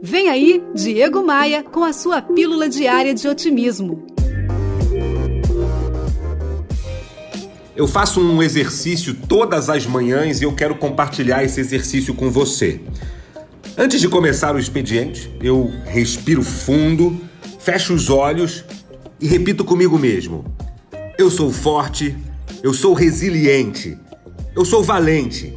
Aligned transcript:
Vem 0.00 0.28
aí, 0.28 0.62
Diego 0.74 1.24
Maia, 1.24 1.64
com 1.64 1.82
a 1.82 1.92
sua 1.92 2.22
pílula 2.22 2.68
diária 2.68 3.12
de 3.12 3.26
otimismo. 3.26 4.06
Eu 7.74 7.88
faço 7.88 8.20
um 8.20 8.40
exercício 8.40 9.12
todas 9.12 9.68
as 9.68 9.86
manhãs 9.86 10.40
e 10.40 10.44
eu 10.44 10.52
quero 10.52 10.76
compartilhar 10.76 11.42
esse 11.42 11.60
exercício 11.60 12.14
com 12.14 12.30
você. 12.30 12.80
Antes 13.76 14.00
de 14.00 14.08
começar 14.08 14.54
o 14.54 14.58
expediente, 14.58 15.32
eu 15.42 15.70
respiro 15.84 16.44
fundo, 16.44 17.20
fecho 17.58 17.92
os 17.92 18.08
olhos 18.08 18.64
e 19.20 19.26
repito 19.26 19.64
comigo 19.64 19.98
mesmo: 19.98 20.44
Eu 21.18 21.28
sou 21.28 21.52
forte, 21.52 22.16
eu 22.62 22.72
sou 22.72 22.94
resiliente, 22.94 23.98
eu 24.54 24.64
sou 24.64 24.82
valente, 24.82 25.52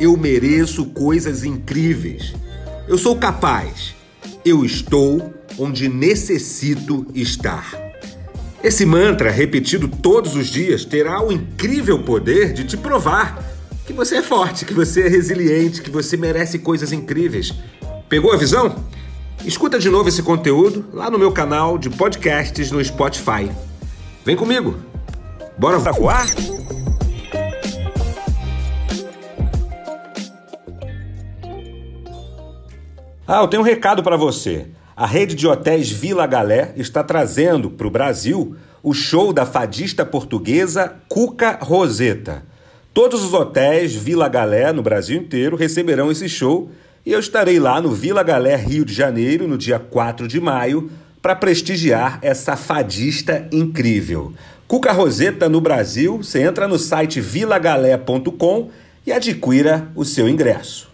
eu 0.00 0.16
mereço 0.16 0.86
coisas 0.86 1.44
incríveis. 1.44 2.34
Eu 2.86 2.98
sou 2.98 3.16
capaz. 3.16 3.94
Eu 4.44 4.64
estou 4.64 5.34
onde 5.58 5.88
necessito 5.88 7.06
estar. 7.14 7.74
Esse 8.62 8.84
mantra, 8.84 9.30
repetido 9.30 9.88
todos 9.88 10.34
os 10.36 10.48
dias, 10.48 10.84
terá 10.84 11.22
o 11.22 11.32
incrível 11.32 12.02
poder 12.02 12.52
de 12.52 12.64
te 12.64 12.76
provar 12.76 13.42
que 13.86 13.92
você 13.92 14.16
é 14.16 14.22
forte, 14.22 14.64
que 14.64 14.72
você 14.72 15.02
é 15.02 15.08
resiliente, 15.08 15.82
que 15.82 15.90
você 15.90 16.16
merece 16.16 16.58
coisas 16.58 16.92
incríveis. 16.92 17.54
Pegou 18.08 18.32
a 18.32 18.36
visão? 18.36 18.84
Escuta 19.44 19.78
de 19.78 19.90
novo 19.90 20.08
esse 20.08 20.22
conteúdo 20.22 20.86
lá 20.92 21.10
no 21.10 21.18
meu 21.18 21.32
canal 21.32 21.76
de 21.76 21.90
podcasts 21.90 22.70
no 22.70 22.82
Spotify. 22.82 23.50
Vem 24.24 24.36
comigo. 24.36 24.76
Bora 25.58 25.78
voar? 25.78 26.26
Ah, 33.26 33.40
eu 33.40 33.48
tenho 33.48 33.62
um 33.62 33.64
recado 33.64 34.02
para 34.02 34.18
você. 34.18 34.66
A 34.94 35.06
rede 35.06 35.34
de 35.34 35.46
hotéis 35.46 35.90
Vila 35.90 36.26
Galé 36.26 36.74
está 36.76 37.02
trazendo 37.02 37.70
para 37.70 37.86
o 37.86 37.90
Brasil 37.90 38.54
o 38.82 38.92
show 38.92 39.32
da 39.32 39.46
fadista 39.46 40.04
portuguesa 40.04 40.96
Cuca 41.08 41.58
Roseta. 41.58 42.42
Todos 42.92 43.24
os 43.24 43.32
hotéis 43.32 43.94
Vila 43.94 44.28
Galé 44.28 44.74
no 44.74 44.82
Brasil 44.82 45.16
inteiro 45.18 45.56
receberão 45.56 46.12
esse 46.12 46.28
show 46.28 46.70
e 47.04 47.12
eu 47.12 47.18
estarei 47.18 47.58
lá 47.58 47.80
no 47.80 47.92
Vila 47.92 48.22
Galé, 48.22 48.56
Rio 48.56 48.84
de 48.84 48.92
Janeiro, 48.92 49.48
no 49.48 49.56
dia 49.56 49.78
4 49.78 50.28
de 50.28 50.38
maio, 50.38 50.90
para 51.22 51.34
prestigiar 51.34 52.18
essa 52.20 52.56
fadista 52.56 53.48
incrível. 53.50 54.34
Cuca 54.68 54.92
Roseta 54.92 55.48
no 55.48 55.62
Brasil, 55.62 56.18
você 56.18 56.42
entra 56.42 56.68
no 56.68 56.78
site 56.78 57.22
vilagalé.com 57.22 58.68
e 59.06 59.12
adquira 59.12 59.88
o 59.96 60.04
seu 60.04 60.28
ingresso. 60.28 60.93